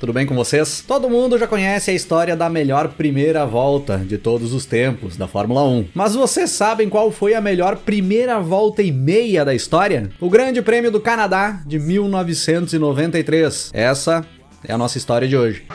[0.00, 0.82] Tudo bem com vocês?
[0.88, 5.28] Todo mundo já conhece a história da melhor primeira volta de todos os tempos da
[5.28, 5.88] Fórmula 1.
[5.92, 10.08] Mas vocês sabem qual foi a melhor primeira volta e meia da história?
[10.18, 13.72] O Grande Prêmio do Canadá de 1993.
[13.74, 14.24] Essa
[14.66, 15.66] é a nossa história de hoje.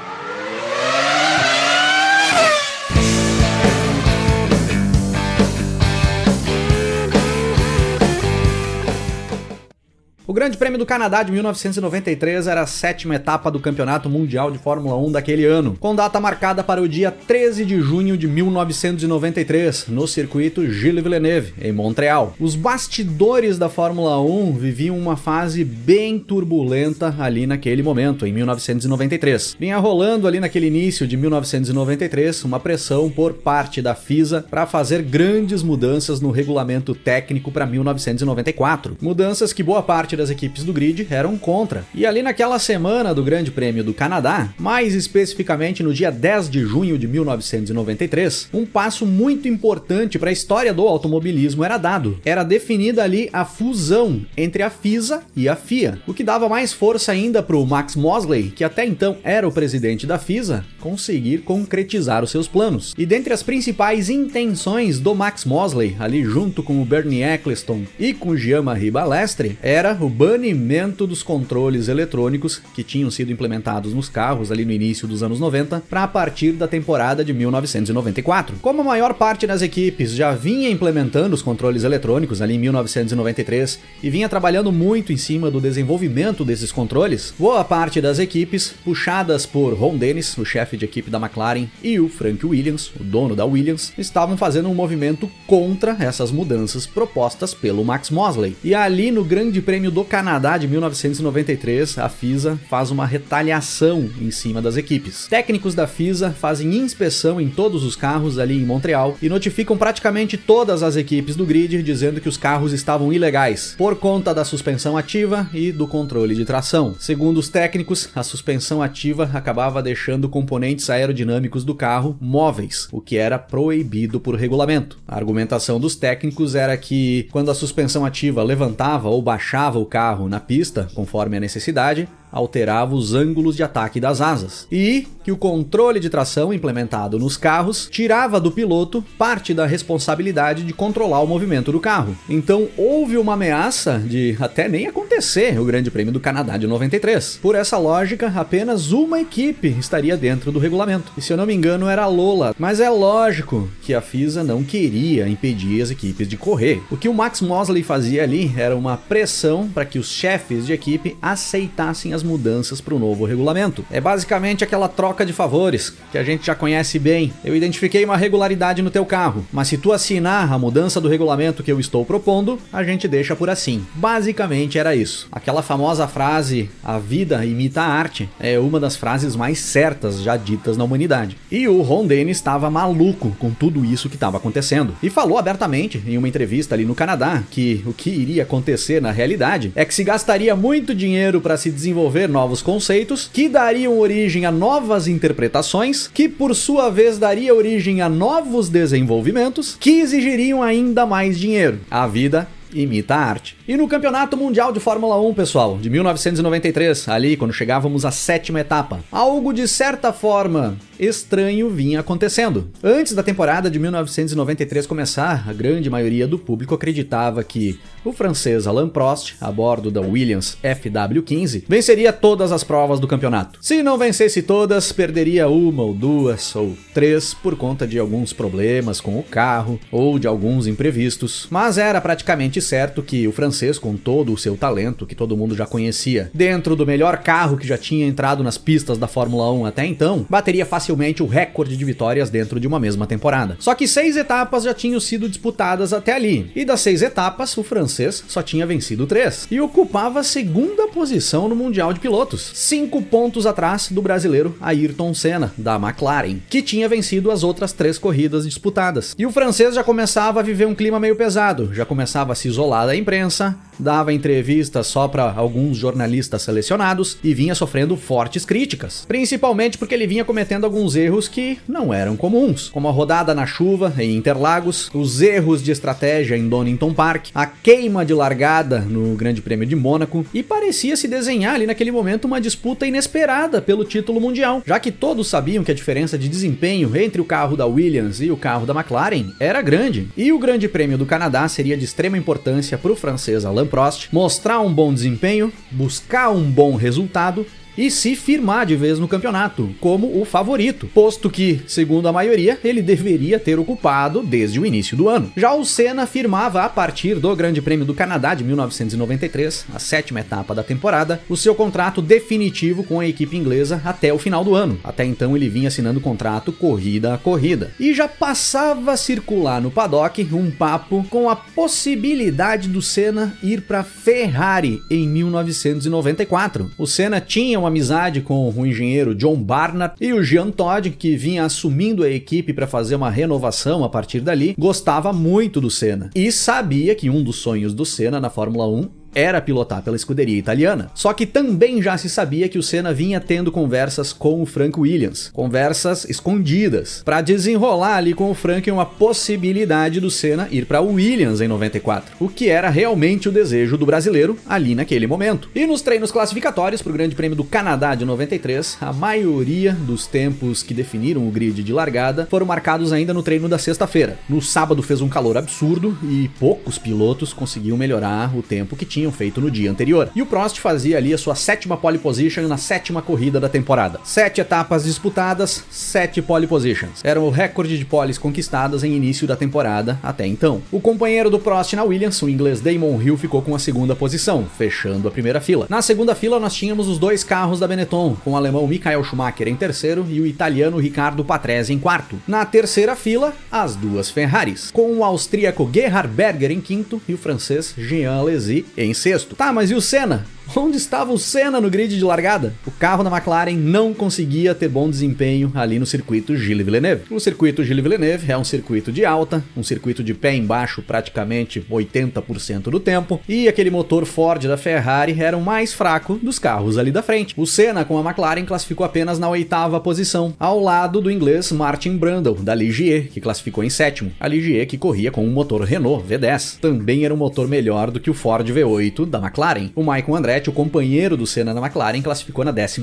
[10.27, 14.57] O Grande Prêmio do Canadá de 1993 era a sétima etapa do Campeonato Mundial de
[14.57, 19.85] Fórmula 1 daquele ano, com data marcada para o dia 13 de junho de 1993,
[19.87, 22.33] no circuito Gilles Villeneuve, em Montreal.
[22.39, 29.55] Os bastidores da Fórmula 1 viviam uma fase bem turbulenta ali naquele momento, em 1993.
[29.59, 35.03] Vinha rolando ali naquele início de 1993 uma pressão por parte da FISA para fazer
[35.03, 38.97] grandes mudanças no regulamento técnico para 1994.
[38.99, 41.85] Mudanças que boa parte das equipes do grid eram contra.
[41.93, 46.61] E ali naquela semana do Grande Prêmio do Canadá, mais especificamente no dia 10 de
[46.61, 52.19] junho de 1993, um passo muito importante para a história do automobilismo era dado.
[52.25, 56.73] Era definida ali a fusão entre a FISA e a FIA, o que dava mais
[56.73, 61.39] força ainda para o Max Mosley, que até então era o presidente da FISA, conseguir
[61.39, 62.93] concretizar os seus planos.
[62.97, 68.13] E dentre as principais intenções do Max Mosley, ali junto com o Bernie Eccleston e
[68.13, 74.51] com Jean-Marie Balestre, era o banimento dos controles eletrônicos que tinham sido implementados nos carros
[74.51, 78.57] ali no início dos anos 90 para a partir da temporada de 1994.
[78.61, 83.79] Como a maior parte das equipes já vinha implementando os controles eletrônicos ali em 1993
[84.03, 89.47] e vinha trabalhando muito em cima do desenvolvimento desses controles, boa parte das equipes, puxadas
[89.47, 93.35] por Ron Dennis, o chefe de equipe da McLaren, e o Frank Williams, o dono
[93.35, 98.55] da Williams, estavam fazendo um movimento contra essas mudanças propostas pelo Max Mosley.
[98.63, 104.29] E ali no Grande Prêmio do Canadá de 1993, a FISA faz uma retaliação em
[104.29, 105.25] cima das equipes.
[105.29, 110.35] Técnicos da FISA fazem inspeção em todos os carros ali em Montreal e notificam praticamente
[110.35, 114.97] todas as equipes do grid dizendo que os carros estavam ilegais por conta da suspensão
[114.97, 116.93] ativa e do controle de tração.
[116.99, 123.15] Segundo os técnicos, a suspensão ativa acabava deixando componentes aerodinâmicos do carro móveis, o que
[123.15, 124.97] era proibido por regulamento.
[125.07, 130.27] A argumentação dos técnicos era que quando a suspensão ativa levantava ou baixava o carro
[130.27, 134.67] na pista, conforme a necessidade, alterava os ângulos de ataque das asas.
[134.69, 140.63] E que o controle de tração implementado nos carros tirava do piloto parte da responsabilidade
[140.63, 142.15] de controlar o movimento do carro.
[142.29, 147.39] Então houve uma ameaça de até nem acontecer o Grande Prêmio do Canadá de 93.
[147.41, 151.11] Por essa lógica, apenas uma equipe estaria dentro do regulamento.
[151.17, 152.53] E se eu não me engano, era a Lola.
[152.59, 156.83] Mas é lógico que a FISA não queria impedir as equipes de correr.
[156.91, 160.73] O que o Max Mosley fazia ali era uma pressão para que os chefes de
[160.73, 163.85] equipe aceitassem as mudanças para o novo regulamento.
[163.91, 167.31] É basicamente aquela troca de favores que a gente já conhece bem.
[167.43, 171.63] Eu identifiquei uma regularidade no teu carro, mas se tu assinar a mudança do regulamento
[171.63, 173.85] que eu estou propondo, a gente deixa por assim.
[173.95, 175.27] Basicamente era isso.
[175.31, 180.37] Aquela famosa frase a vida imita a arte é uma das frases mais certas já
[180.37, 181.37] ditas na humanidade.
[181.51, 186.01] E o Ron Dennis estava maluco com tudo isso que estava acontecendo e falou abertamente
[186.05, 189.93] em uma entrevista ali no Canadá que o que iria acontecer na realidade é que
[189.93, 196.07] se gastaria muito dinheiro para se desenvolver novos conceitos que dariam origem a novas interpretações,
[196.07, 201.79] que por sua vez daria origem a novos desenvolvimentos que exigiriam ainda mais dinheiro.
[201.91, 203.57] A vida imita a arte.
[203.67, 208.59] E no Campeonato Mundial de Fórmula 1, pessoal, de 1993, ali quando chegávamos à sétima
[208.59, 212.69] etapa, algo de certa forma estranho vinha acontecendo.
[212.83, 218.67] Antes da temporada de 1993 começar, a grande maioria do público acreditava que o francês
[218.67, 223.59] Alain Prost, a bordo da Williams FW15, venceria todas as provas do campeonato.
[223.61, 229.01] Se não vencesse todas, perderia uma ou duas ou três por conta de alguns problemas
[229.01, 233.95] com o carro ou de alguns imprevistos, mas era praticamente certo que o francês, com
[233.95, 237.77] todo o seu talento que todo mundo já conhecia, dentro do melhor carro que já
[237.77, 242.29] tinha entrado nas pistas da Fórmula 1 até então, bateria facilmente o recorde de vitórias
[242.29, 243.57] dentro de uma mesma temporada.
[243.59, 247.63] Só que seis etapas já tinham sido disputadas até ali, e das seis etapas, o
[247.63, 253.01] francês só tinha vencido três, e ocupava a segunda posição no Mundial de Pilotos, cinco
[253.01, 258.45] pontos atrás do brasileiro Ayrton Senna, da McLaren, que tinha vencido as outras três corridas
[258.45, 259.15] disputadas.
[259.17, 262.49] E o francês já começava a viver um clima meio pesado, já começava a se
[262.55, 269.05] isolar da imprensa, dava entrevistas só para alguns jornalistas selecionados e vinha sofrendo fortes críticas,
[269.07, 273.45] principalmente porque ele vinha cometendo alguns erros que não eram comuns, como a rodada na
[273.45, 279.15] chuva em Interlagos, os erros de estratégia em Donington Park, a queima de largada no
[279.15, 283.83] Grande Prêmio de Mônaco e parecia se desenhar ali naquele momento uma disputa inesperada pelo
[283.83, 287.65] título mundial, já que todos sabiam que a diferença de desempenho entre o carro da
[287.65, 290.07] Williams e o carro da McLaren era grande.
[290.15, 294.09] E o Grande Prêmio do Canadá seria de extrema importância para o francês Alain Prost
[294.11, 297.45] mostrar um bom desempenho, buscar um bom resultado
[297.77, 302.59] e se firmar de vez no campeonato, como o favorito, posto que, segundo a maioria,
[302.63, 305.31] ele deveria ter ocupado desde o início do ano.
[305.35, 310.19] Já o Senna firmava a partir do Grande Prêmio do Canadá de 1993, a sétima
[310.19, 314.55] etapa da temporada, o seu contrato definitivo com a equipe inglesa até o final do
[314.55, 314.79] ano.
[314.83, 317.71] Até então ele vinha assinando contrato corrida a corrida.
[317.79, 323.61] E já passava a circular no paddock um papo com a possibilidade do Senna ir
[323.61, 326.71] para Ferrari em 1994.
[326.77, 331.43] O Senna tinha amizade com o engenheiro John Barnard e o Jean Todt, que vinha
[331.43, 336.31] assumindo a equipe para fazer uma renovação a partir dali, gostava muito do Senna e
[336.31, 340.91] sabia que um dos sonhos do Senna na Fórmula 1 era pilotar pela escuderia italiana.
[340.93, 344.79] Só que também já se sabia que o Senna vinha tendo conversas com o Frank
[344.79, 350.81] Williams, conversas escondidas, para desenrolar ali com o Frank uma possibilidade do Senna ir para
[350.81, 355.49] Williams em 94, o que era realmente o desejo do brasileiro ali naquele momento.
[355.55, 360.05] E nos treinos classificatórios para o Grande Prêmio do Canadá de 93, a maioria dos
[360.07, 364.19] tempos que definiram o grid de largada foram marcados ainda no treino da sexta-feira.
[364.27, 369.04] No sábado fez um calor absurdo e poucos pilotos conseguiam melhorar o tempo que tinham
[369.05, 370.09] tinham feito no dia anterior.
[370.15, 373.99] E o Prost fazia ali a sua sétima pole position na sétima corrida da temporada.
[374.03, 377.01] Sete etapas disputadas, sete pole positions.
[377.03, 380.61] Era o recorde de poles conquistadas em início da temporada até então.
[380.71, 384.45] O companheiro do Prost na Williams, o inglês Damon Hill, ficou com a segunda posição,
[384.57, 385.67] fechando a primeira fila.
[385.69, 389.47] Na segunda fila nós tínhamos os dois carros da Benetton, com o alemão Michael Schumacher
[389.47, 392.17] em terceiro e o italiano Ricardo Patrese em quarto.
[392.27, 397.17] Na terceira fila, as duas Ferraris, com o austríaco Gerhard Berger em quinto e o
[397.17, 399.35] francês Jean Alesi em sexto.
[399.35, 400.25] Tá, mas e o Senna?
[400.57, 402.53] Onde estava o Senna no grid de largada?
[402.65, 407.13] O carro da McLaren não conseguia ter bom desempenho ali no circuito Gilles Villeneuve.
[407.13, 411.59] O circuito Gilles Villeneuve é um circuito de alta, um circuito de pé embaixo praticamente
[411.69, 416.77] 80% do tempo, e aquele motor Ford da Ferrari era o mais fraco dos carros
[416.77, 417.33] ali da frente.
[417.35, 421.97] O Senna com a McLaren classificou apenas na oitava posição, ao lado do inglês Martin
[421.97, 424.13] Brundle, da Ligier, que classificou em sétimo.
[424.17, 426.59] A Ligier que corria com um motor Renault V10.
[426.61, 429.69] Também era um motor melhor do que o Ford V8 da McLaren.
[429.75, 432.81] O Michael Andretti o companheiro do Senna na McLaren, classificou na 12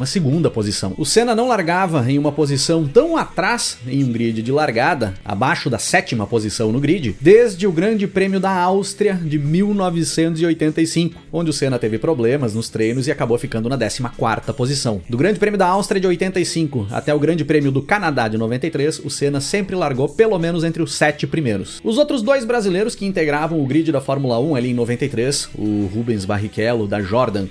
[0.53, 0.95] posição.
[0.97, 5.71] O Senna não largava em uma posição tão atrás em um grid de largada, abaixo
[5.71, 11.53] da sétima posição no grid, desde o Grande Prêmio da Áustria de 1985, onde o
[11.53, 15.01] Senna teve problemas nos treinos e acabou ficando na 14 posição.
[15.09, 19.01] Do Grande Prêmio da Áustria de 85 até o Grande Prêmio do Canadá de 93,
[19.05, 21.81] o Senna sempre largou pelo menos entre os sete primeiros.
[21.83, 25.91] Os outros dois brasileiros que integravam o grid da Fórmula 1 ali em 93, o
[25.93, 27.47] Rubens Barrichello da Jordan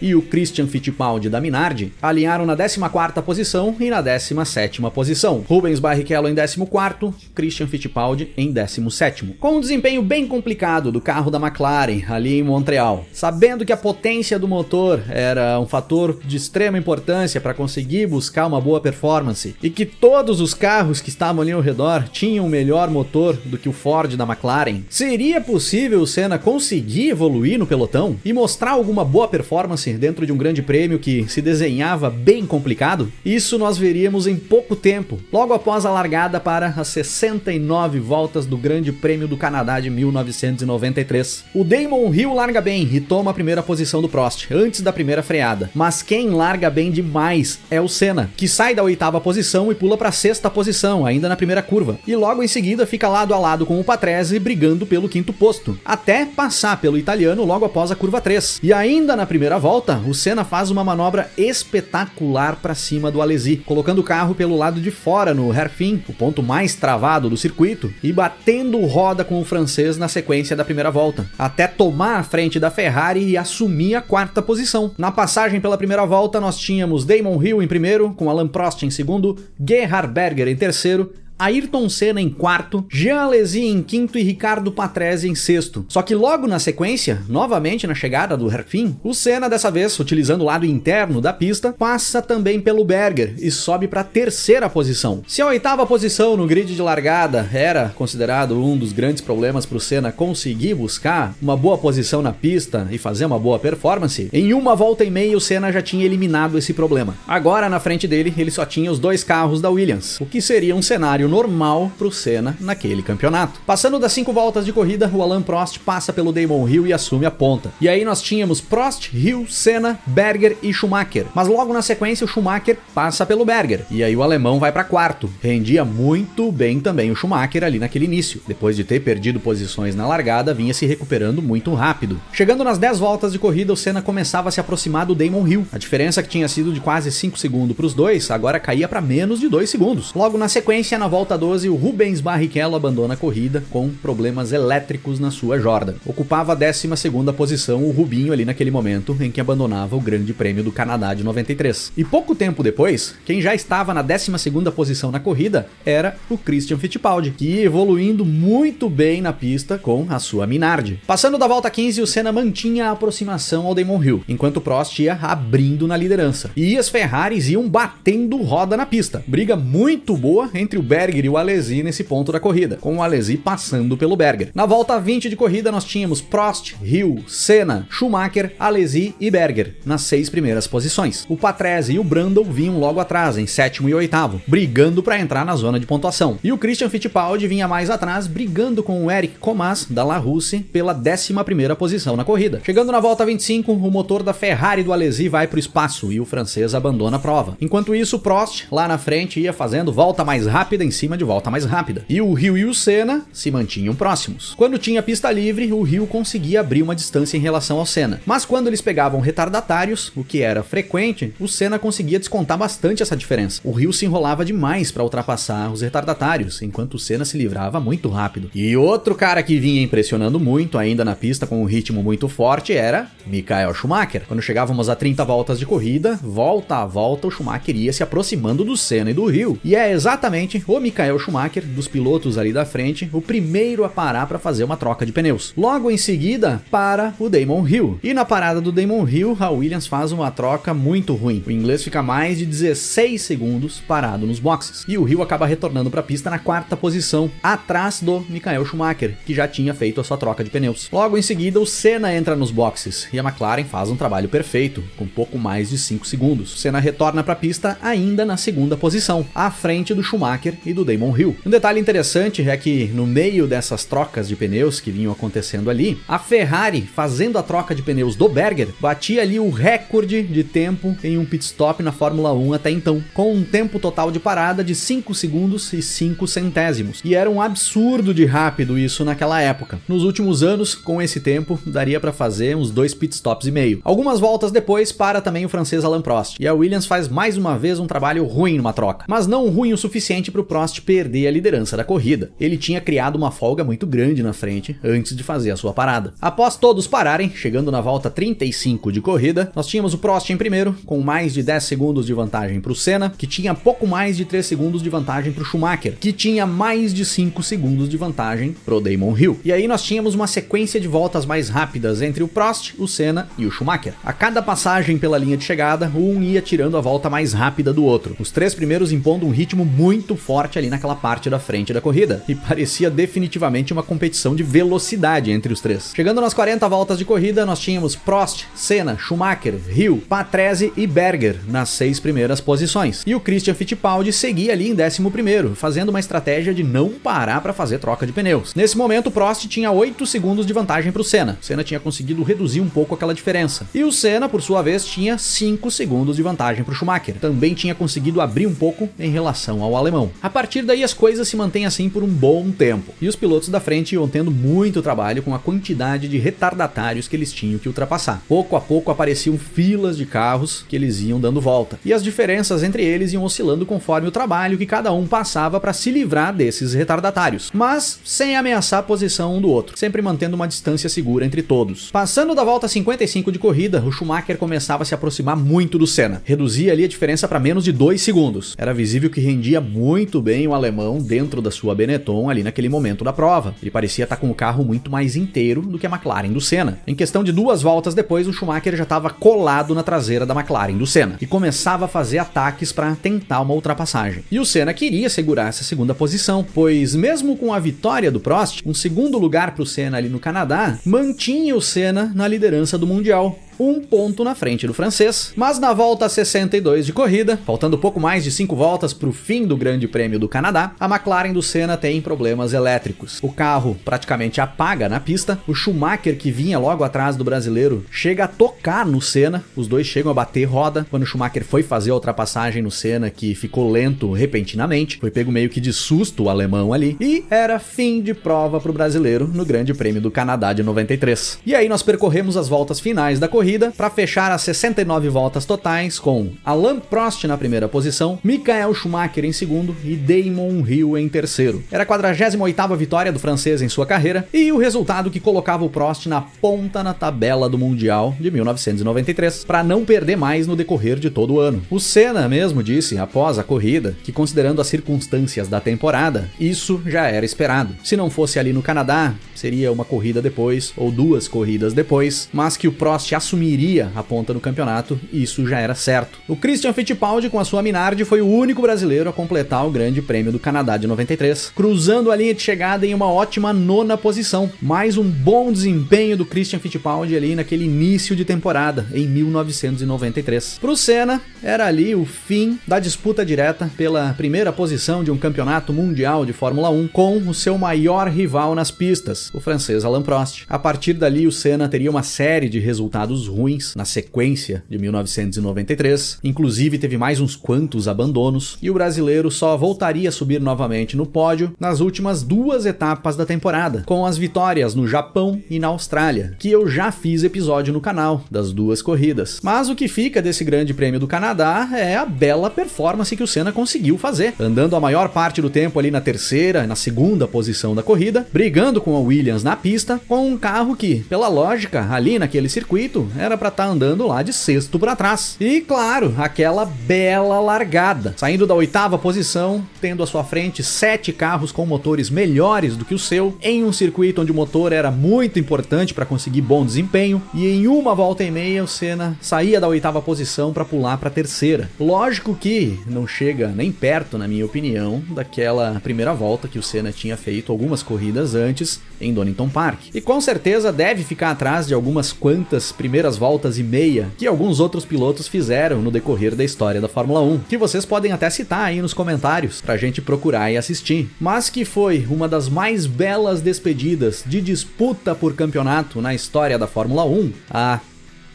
[0.00, 5.44] e o Christian Fittipaldi da Minardi alinharam na 14ª posição e na 17ª posição.
[5.48, 9.36] Rubens Barrichello em 14º, Christian Fittipaldi em 17º.
[9.38, 13.76] Com um desempenho bem complicado do carro da McLaren ali em Montreal, sabendo que a
[13.76, 19.54] potência do motor era um fator de extrema importância para conseguir buscar uma boa performance
[19.62, 23.58] e que todos os carros que estavam ali ao redor tinham um melhor motor do
[23.58, 28.72] que o Ford da McLaren, seria possível o Senna conseguir evoluir no pelotão e mostrar
[28.72, 33.78] alguma boa performance dentro de um grande prêmio que se desenhava bem complicado, isso nós
[33.78, 39.28] veríamos em pouco tempo, logo após a largada para as 69 voltas do Grande Prêmio
[39.28, 41.44] do Canadá de 1993.
[41.54, 45.22] O Damon Hill larga bem e toma a primeira posição do Prost, antes da primeira
[45.22, 45.70] freada.
[45.74, 49.96] Mas quem larga bem demais é o Senna, que sai da oitava posição e pula
[49.96, 51.98] para a sexta posição, ainda na primeira curva.
[52.06, 55.78] E logo em seguida fica lado a lado com o Patrese brigando pelo quinto posto,
[55.84, 58.60] até passar pelo italiano logo após a curva 3.
[58.62, 63.22] E ainda na primeira volta, volta, o Senna faz uma manobra espetacular para cima do
[63.22, 67.36] Alesi, colocando o carro pelo lado de fora no hairpin, o ponto mais travado do
[67.36, 72.22] circuito, e batendo roda com o francês na sequência da primeira volta, até tomar a
[72.22, 74.90] frente da Ferrari e assumir a quarta posição.
[74.98, 78.90] Na passagem pela primeira volta, nós tínhamos Damon Hill em primeiro, com Alan Prost em
[78.90, 81.10] segundo, Gerhard Berger em terceiro,
[81.40, 85.86] Ayrton Senna em quarto, Jean Alesi em quinto e Ricardo Patrese em sexto.
[85.88, 90.42] Só que logo na sequência, novamente na chegada do Herfin, o Senna dessa vez, utilizando
[90.42, 95.22] o lado interno da pista, passa também pelo Berger e sobe para a terceira posição.
[95.26, 99.78] Se a oitava posição no grid de largada era considerado um dos grandes problemas para
[99.78, 104.52] o Senna conseguir buscar uma boa posição na pista e fazer uma boa performance, em
[104.52, 107.14] uma volta e meia o Senna já tinha eliminado esse problema.
[107.26, 110.76] Agora na frente dele ele só tinha os dois carros da Williams, o que seria
[110.76, 113.60] um cenário normal para o Senna naquele campeonato.
[113.64, 117.24] Passando das cinco voltas de corrida, o Alan Prost passa pelo Damon Hill e assume
[117.24, 117.70] a ponta.
[117.80, 121.26] E aí nós tínhamos Prost, Hill, Senna, Berger e Schumacher.
[121.34, 123.86] Mas logo na sequência o Schumacher passa pelo Berger.
[123.90, 125.30] E aí o alemão vai para quarto.
[125.42, 128.42] Rendia muito bem também o Schumacher ali naquele início.
[128.46, 132.20] Depois de ter perdido posições na largada, vinha se recuperando muito rápido.
[132.32, 135.66] Chegando nas 10 voltas de corrida, o Senna começava a se aproximar do Damon Hill.
[135.72, 139.00] A diferença que tinha sido de quase 5 segundos para os dois, agora caía para
[139.00, 140.12] menos de 2 segundos.
[140.14, 144.52] Logo na sequência, na volta volta 12, o Rubens Barrichello abandona a corrida com problemas
[144.52, 145.96] elétricos na sua Jordan.
[146.06, 146.88] Ocupava a 12
[147.36, 151.22] posição o Rubinho ali naquele momento em que abandonava o Grande Prêmio do Canadá de
[151.22, 151.92] 93.
[151.94, 154.30] E pouco tempo depois, quem já estava na 12
[154.74, 160.18] posição na corrida era o Christian Fittipaldi, que evoluindo muito bem na pista com a
[160.18, 161.00] sua Minardi.
[161.06, 164.98] Passando da volta 15, o Senna mantinha a aproximação ao Damon Hill, enquanto o Prost
[164.98, 166.50] ia abrindo na liderança.
[166.56, 169.22] E as Ferraris iam batendo roda na pista.
[169.26, 173.02] Briga muito boa entre o Berger e o Alesi nesse ponto da corrida, com o
[173.02, 174.50] Alesi passando pelo Berger.
[174.54, 180.02] Na volta 20 de corrida, nós tínhamos Prost, Hill, Senna, Schumacher, Alesi e Berger nas
[180.02, 181.24] seis primeiras posições.
[181.26, 185.42] O Patrese e o Brundle vinham logo atrás, em sétimo e oitavo, brigando para entrar
[185.42, 186.38] na zona de pontuação.
[186.44, 190.58] E o Christian Fittipaldi vinha mais atrás, brigando com o Eric Comas, da La Russe,
[190.58, 192.60] pela 11 primeira posição na corrida.
[192.62, 196.20] Chegando na volta 25, o motor da Ferrari do Alesi vai para o espaço e
[196.20, 197.56] o francês abandona a prova.
[197.58, 201.50] Enquanto isso, Prost, lá na frente, ia fazendo volta mais rápida em cima de volta
[201.50, 202.04] mais rápida.
[202.08, 204.54] E o Rio e o Senna se mantinham próximos.
[204.56, 208.20] Quando tinha pista livre, o Rio conseguia abrir uma distância em relação ao Senna.
[208.26, 213.16] Mas quando eles pegavam retardatários, o que era frequente, o Senna conseguia descontar bastante essa
[213.16, 213.60] diferença.
[213.64, 218.08] O Rio se enrolava demais para ultrapassar os retardatários, enquanto o Senna se livrava muito
[218.08, 218.50] rápido.
[218.54, 222.72] E outro cara que vinha impressionando muito ainda na pista com um ritmo muito forte
[222.72, 224.22] era Michael Schumacher.
[224.26, 228.64] Quando chegávamos a 30 voltas de corrida, volta a volta o Schumacher ia se aproximando
[228.64, 229.58] do Senna e do Rio.
[229.64, 234.26] E é exatamente o Michael Schumacher, dos pilotos ali da frente, o primeiro a parar
[234.26, 235.52] para fazer uma troca de pneus.
[235.56, 238.00] Logo em seguida, para o Damon Hill.
[238.02, 241.42] E na parada do Damon Hill, a Williams faz uma troca muito ruim.
[241.46, 244.84] O inglês fica mais de 16 segundos parado nos boxes.
[244.88, 249.16] E o Hill acaba retornando para a pista na quarta posição, atrás do Michael Schumacher,
[249.26, 250.88] que já tinha feito a sua troca de pneus.
[250.92, 254.82] Logo em seguida, o Senna entra nos boxes e a McLaren faz um trabalho perfeito,
[254.96, 256.54] com pouco mais de 5 segundos.
[256.54, 260.84] O Senna retorna para a pista ainda na segunda posição, à frente do Schumacher do
[260.84, 261.36] Damon Hill.
[261.44, 265.98] Um detalhe interessante é que no meio dessas trocas de pneus que vinham acontecendo ali,
[266.08, 270.96] a Ferrari, fazendo a troca de pneus do Berger, batia ali o recorde de tempo
[271.02, 274.62] em um pit stop na Fórmula 1 até então, com um tempo total de parada
[274.62, 277.00] de 5 segundos e 5 centésimos.
[277.04, 279.80] E era um absurdo de rápido isso naquela época.
[279.88, 283.80] Nos últimos anos, com esse tempo, daria para fazer uns dois pit stops e meio.
[283.84, 286.36] Algumas voltas depois, para também o francês Alain Prost.
[286.38, 289.72] E a Williams faz mais uma vez um trabalho ruim numa troca, mas não ruim
[289.72, 292.32] o suficiente para o Prost perder a liderança da corrida.
[292.38, 296.12] Ele tinha criado uma folga muito grande na frente antes de fazer a sua parada.
[296.20, 300.76] Após todos pararem, chegando na volta 35 de corrida, nós tínhamos o Prost em primeiro,
[300.84, 304.26] com mais de 10 segundos de vantagem para o Senna, que tinha pouco mais de
[304.26, 308.54] 3 segundos de vantagem para o Schumacher, que tinha mais de 5 segundos de vantagem
[308.62, 309.40] para o Damon Hill.
[309.42, 313.30] E aí nós tínhamos uma sequência de voltas mais rápidas entre o Prost, o Senna
[313.38, 313.94] e o Schumacher.
[314.04, 317.82] A cada passagem pela linha de chegada, um ia tirando a volta mais rápida do
[317.82, 318.14] outro.
[318.18, 322.22] Os três primeiros impondo um ritmo muito forte ali naquela parte da frente da corrida,
[322.28, 325.92] e parecia definitivamente uma competição de velocidade entre os três.
[325.94, 331.38] Chegando nas 40 voltas de corrida, nós tínhamos Prost, Senna, Schumacher, Hill, Patrese e Berger
[331.46, 333.02] nas seis primeiras posições.
[333.06, 337.52] E o Christian Fittipaldi seguia ali em 11 fazendo uma estratégia de não parar para
[337.52, 338.54] fazer troca de pneus.
[338.54, 341.38] Nesse momento, Prost tinha 8 segundos de vantagem para o Senna.
[341.40, 343.66] Senna tinha conseguido reduzir um pouco aquela diferença.
[343.74, 347.16] E o Senna, por sua vez, tinha 5 segundos de vantagem para o Schumacher.
[347.20, 350.10] Também tinha conseguido abrir um pouco em relação ao alemão.
[350.22, 352.94] A partir daí as coisas se mantêm assim por um bom tempo.
[352.98, 357.14] E os pilotos da frente iam tendo muito trabalho com a quantidade de retardatários que
[357.14, 358.22] eles tinham que ultrapassar.
[358.26, 361.78] Pouco a pouco apareciam filas de carros que eles iam dando volta.
[361.84, 365.74] E as diferenças entre eles iam oscilando conforme o trabalho que cada um passava para
[365.74, 370.48] se livrar desses retardatários, mas sem ameaçar a posição um do outro, sempre mantendo uma
[370.48, 371.90] distância segura entre todos.
[371.90, 376.22] Passando da volta 55 de corrida, o Schumacher começava a se aproximar muito do Senna,
[376.24, 378.54] reduzia ali a diferença para menos de 2 segundos.
[378.56, 383.04] Era visível que rendia muito bem o alemão dentro da sua Benetton ali naquele momento
[383.04, 383.54] da prova.
[383.60, 386.78] Ele parecia estar com o carro muito mais inteiro do que a McLaren do Senna.
[386.86, 390.76] Em questão de duas voltas depois, o Schumacher já estava colado na traseira da McLaren
[390.76, 394.24] do Senna e começava a fazer ataques para tentar uma ultrapassagem.
[394.30, 398.62] E o Senna queria segurar essa segunda posição, pois mesmo com a vitória do Prost,
[398.64, 402.86] um segundo lugar para o Senna ali no Canadá mantinha o Senna na liderança do
[402.86, 405.34] Mundial um ponto na frente do francês.
[405.36, 409.46] Mas na volta 62 de corrida, faltando pouco mais de 5 voltas para o fim
[409.46, 413.18] do Grande Prêmio do Canadá, a McLaren do Senna tem problemas elétricos.
[413.22, 418.24] O carro praticamente apaga na pista, o Schumacher, que vinha logo atrás do brasileiro, chega
[418.24, 420.86] a tocar no Senna, os dois chegam a bater roda.
[420.88, 425.30] Quando o Schumacher foi fazer a ultrapassagem no Senna, que ficou lento repentinamente, foi pego
[425.30, 429.28] meio que de susto o alemão ali, e era fim de prova para o brasileiro
[429.28, 431.40] no Grande Prêmio do Canadá de 93.
[431.44, 435.44] E aí nós percorremos as voltas finais da corrida corrida para fechar as 69 voltas
[435.44, 441.08] totais com Alain Prost na primeira posição, Michael Schumacher em segundo e Damon Hill em
[441.08, 441.64] terceiro.
[441.68, 445.70] Era a 48ª vitória do francês em sua carreira e o resultado que colocava o
[445.70, 451.00] Prost na ponta na tabela do Mundial de 1993, para não perder mais no decorrer
[451.00, 451.62] de todo o ano.
[451.68, 457.08] O Senna mesmo disse após a corrida que considerando as circunstâncias da temporada, isso já
[457.08, 457.74] era esperado.
[457.82, 462.56] Se não fosse ali no Canadá, seria uma corrida depois ou duas corridas depois, mas
[462.56, 466.18] que o Prost assumiria a ponta no campeonato, isso já era certo.
[466.28, 470.02] O Christian Fittipaldi com a sua Minardi foi o único brasileiro a completar o Grande
[470.02, 474.50] Prêmio do Canadá de 93, cruzando a linha de chegada em uma ótima nona posição.
[474.60, 480.58] Mais um bom desempenho do Christian Fittipaldi ali naquele início de temporada em 1993.
[480.60, 485.16] Para o Senna, era ali o fim da disputa direta pela primeira posição de um
[485.16, 490.02] campeonato mundial de Fórmula 1 com o seu maior rival nas pistas, o francês Alain
[490.02, 490.44] Prost.
[490.48, 496.18] A partir dali, o Senna teria uma série de resultados ruins na sequência de 1993,
[496.22, 501.06] inclusive teve mais uns quantos abandonos, e o brasileiro só voltaria a subir novamente no
[501.06, 506.34] pódio nas últimas duas etapas da temporada, com as vitórias no Japão e na Austrália,
[506.38, 509.40] que eu já fiz episódio no canal das duas corridas.
[509.42, 513.26] Mas o que fica desse Grande Prêmio do Canadá é a bela performance que o
[513.26, 517.74] Senna conseguiu fazer, andando a maior parte do tempo ali na terceira, na segunda posição
[517.74, 522.18] da corrida, brigando com a Williams na pista com um carro que, pela lógica, ali
[522.18, 525.36] naquele circuito, era para estar tá andando lá de sexto para trás.
[525.40, 531.52] E claro, aquela bela largada, saindo da oitava posição, tendo à sua frente sete carros
[531.52, 535.38] com motores melhores do que o seu, em um circuito onde o motor era muito
[535.38, 539.68] importante para conseguir bom desempenho, e em uma volta e meia o Senna saía da
[539.68, 541.70] oitava posição para pular para terceira.
[541.78, 546.92] Lógico que não chega nem perto, na minha opinião, daquela primeira volta que o Senna
[546.92, 549.80] tinha feito algumas corridas antes em Donington Park.
[549.94, 554.60] E com certeza deve ficar atrás de algumas quantas primeiras voltas e meia que alguns
[554.60, 558.66] outros pilotos fizeram no decorrer da história da Fórmula 1, que vocês podem até citar
[558.66, 561.10] aí nos comentários pra gente procurar e assistir.
[561.20, 566.66] Mas que foi uma das mais belas despedidas de disputa por campeonato na história da
[566.66, 567.32] Fórmula 1?
[567.50, 567.80] Ah,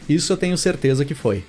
[0.08, 1.44] isso eu tenho certeza que foi.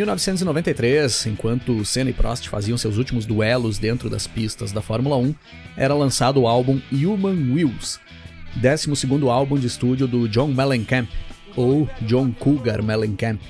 [0.00, 5.34] 1993, enquanto Senna e Prost faziam seus últimos duelos dentro das pistas da Fórmula 1,
[5.76, 8.00] era lançado o álbum Human Wheels,
[8.58, 11.06] 12º álbum de estúdio do John Mellencamp,
[11.54, 13.40] ou John Cougar Mellencamp.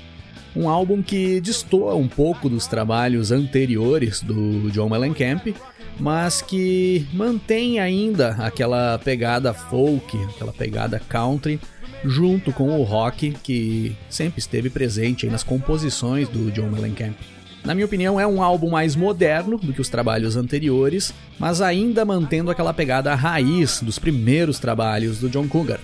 [0.56, 5.54] Um álbum que destoa um pouco dos trabalhos anteriores do John Mellencamp,
[6.00, 11.60] mas que mantém ainda aquela pegada folk, aquela pegada country,
[12.04, 17.16] junto com o rock que sempre esteve presente nas composições do John Mellencamp.
[17.64, 22.04] Na minha opinião, é um álbum mais moderno do que os trabalhos anteriores, mas ainda
[22.04, 25.80] mantendo aquela pegada raiz dos primeiros trabalhos do John Cougar.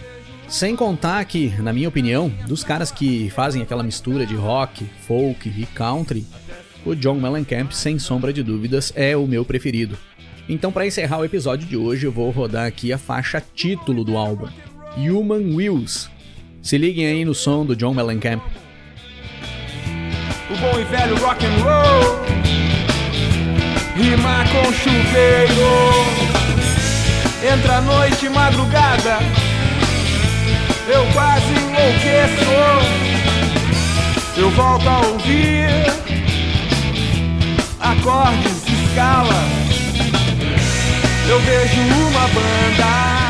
[0.48, 5.48] Sem contar que, na minha opinião, dos caras que fazem aquela mistura de rock, folk
[5.48, 6.24] e country,
[6.84, 9.98] o John Mellencamp, sem sombra de dúvidas, é o meu preferido.
[10.48, 14.16] Então, para encerrar o episódio de hoje, eu vou rodar aqui a faixa título do
[14.16, 14.46] álbum,
[14.96, 16.08] Human Wheels.
[16.62, 18.42] Se liguem aí no som do John Mellencamp.
[20.50, 22.24] O bom e velho rock and roll.
[23.96, 26.06] Rima com chuveiro.
[27.52, 29.18] Entra noite, madrugada.
[30.88, 32.46] Eu quase enlouqueço.
[34.36, 35.96] Eu volto a ouvir
[37.86, 39.44] Acordes, escala.
[41.28, 43.25] Eu vejo uma banda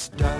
[0.00, 0.39] Stop.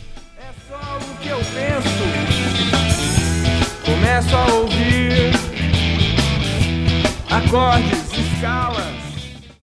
[1.21, 2.03] Que eu penso.
[3.85, 5.31] Começo a ouvir
[7.29, 9.00] acordes, escalas.